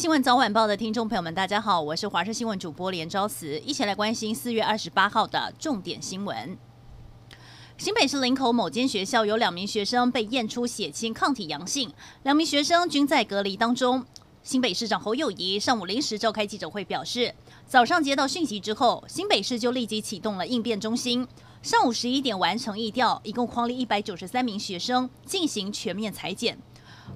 [0.00, 6.56] 新闻早晚报的听众朋友们，大家好，我是华视新闻主播连昭慈，一起来关心四月二十八号的重点新闻。
[7.76, 11.92] 新北市林口某间学校有两名学生被验出血清抗体阳性，
[12.22, 14.02] 两名学生均在隔离当中。
[14.42, 17.34] 新北市长侯友谊上午临时召开记者会，表示
[17.66, 21.28] 早上接到讯息之后，新北市就立即启动了应变中心，
[21.60, 26.58] 上午十一点完成疫调，一共匡列一百九十三名学生进行全面裁检。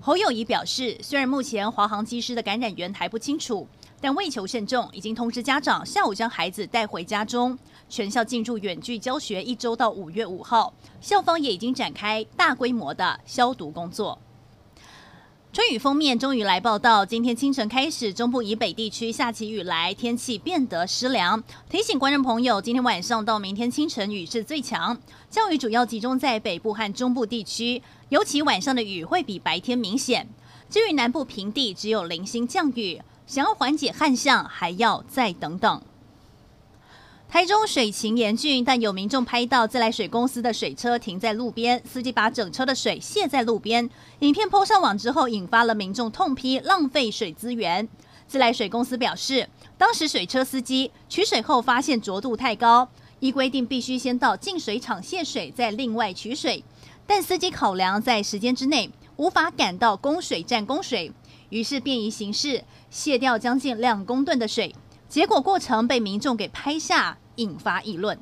[0.01, 3.67] 侯友宜表示，虽然目前华航机师的感染源还不清楚，
[4.01, 7.59] 但为求慎重，已经通知家长下午将孩子带回家中。
[7.89, 14.19] 全校进驻远距教学一周到五月五号，校方也已经展开大规模的消毒工作。
[15.55, 21.41] 春雨封面终于来报道，今天清晨开始，中部以北地区下起雨来，天气变得湿凉。
[21.71, 24.99] 提醒观众朋友，今天晚上到明天清晨雨势最强，
[25.31, 30.29] 降雨主要集中在北部和中部地区，尤其晚上的雨会比白天明显。
[30.69, 35.81] 至于南部平地，只有零星降雨，想要缓解旱象，还要再等等。
[37.35, 43.91] 台中水情严峻，但有民众拍到自来水公司的水车停在路边，司机把整车的水卸在路边。
[44.21, 47.89] 影片抛上网之后，引发了民众痛批浪费水资源。
[48.29, 56.63] 自来水公司表示，当时水车司机取水后发现浊度太高，依规定必须先到净水厂卸水，再另外取水。
[57.05, 61.11] 但司机考量在时间之内无法赶到供水站供水，
[61.49, 64.73] 于是便以形式卸掉将近两公吨的水。
[65.09, 67.19] 结果过程被民众给拍下。
[67.37, 68.19] 引发议论。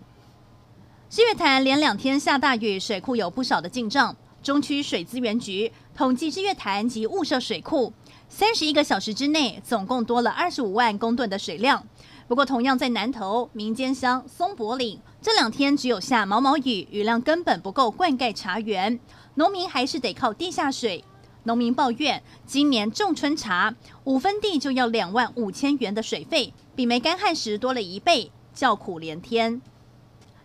[1.11, 4.17] 日月潭连两天下大雨，水库有不少的进账。
[4.43, 7.93] 中区水资源局统计日月潭及雾社水库，
[8.29, 11.87] 三十一个小时之内总共多了二十五万公吨的水量。
[12.27, 18.99] 不过，同样在南投民间乡松柏岭，这两天只有下毛毛雨，雨量根本不够灌溉茶园，
[19.35, 21.05] 农民还是得靠地下水。
[21.45, 28.33] 农民抱怨，今年种春茶五分地就要两万五千元的水费，比没干旱时多了一倍。
[28.55, 29.61] 叫苦连天。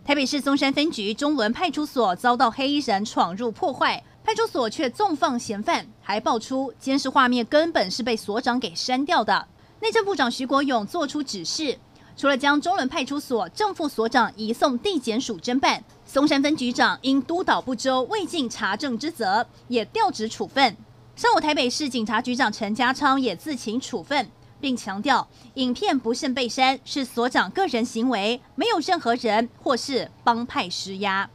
[0.04, 9.46] 台北市松山分局中仑派出所遭到黑衣人闯入破坏，派出所却纵放嫌犯，还爆出监视画面根本是被所长给删掉的。
[9.80, 11.78] 内政部长徐国勇做出指示，
[12.16, 20.74] 除了将中仑派出所正副所长移送地检署侦办，松山分局长因督导不周、未尽查证之责，也调职处分。
[21.14, 24.30] 上午台北市警察局长陈家昌也自请处分。
[24.60, 31.28] 并强调，影片不慎被删是所长个人行为，没有任何人或是帮派施压。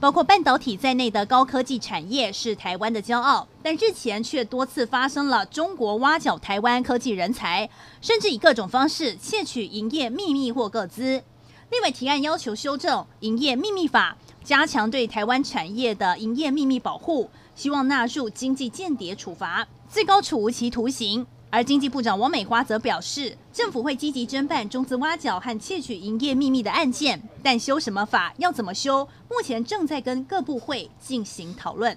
[0.00, 7.68] 包括半导体在内的高科技产业是台湾的骄傲，但日前却多次发生了中国挖角台湾科技人才，
[8.00, 11.24] 甚至以各种方式窃取营业秘密或个资。
[11.70, 21.26] 立委提案要求修正营业秘密法，加强对台湾产业的营业秘密保护，希望纳入经济间谍处罚，最高处无期徒刑。
[21.50, 31.96] 而经济部长王美花则表示，政府会积极侦办中资挖角和窃取营业秘密的案件，但修什么法，要怎么修，目前正在跟各部会进行讨论。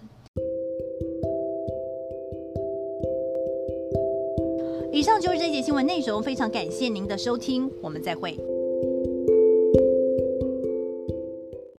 [4.93, 8.37] 以上就是这节新闻内容，非常感谢您的收听，我们再会。